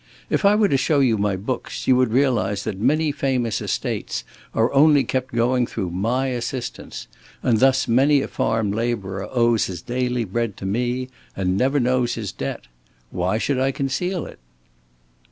If 0.31 0.45
I 0.45 0.55
were 0.55 0.67
to 0.67 0.77
show 0.77 0.99
you 0.99 1.19
my 1.19 1.35
books 1.35 1.85
you 1.87 1.95
would 1.95 2.11
realize 2.11 2.63
that 2.63 2.79
many 2.79 3.11
famous 3.11 3.61
estates 3.61 4.23
are 4.55 4.73
only 4.73 5.03
kept 5.03 5.31
going 5.31 5.67
through 5.67 5.91
my 5.91 6.29
assistance; 6.29 7.05
and 7.43 7.59
thus 7.59 7.87
many 7.87 8.23
a 8.23 8.27
farm 8.27 8.71
laborer 8.71 9.29
owes 9.31 9.65
his 9.65 9.83
daily 9.83 10.23
bread 10.25 10.57
to 10.57 10.65
me 10.65 11.09
and 11.35 11.55
never 11.55 11.79
knows 11.79 12.15
his 12.15 12.31
debt. 12.31 12.61
Why 13.11 13.37
should 13.37 13.59
I 13.59 13.71
conceal 13.71 14.25
it?" 14.25 14.39